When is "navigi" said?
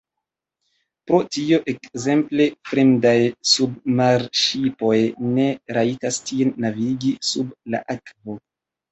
6.65-7.13